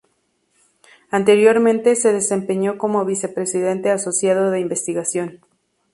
Anteriormente, 1.11 1.95
se 1.95 2.11
desempeñó 2.11 2.79
como 2.79 3.05
vicepresidente 3.05 3.91
asociado 3.91 4.49
de 4.49 4.59
investigación. 4.59 5.41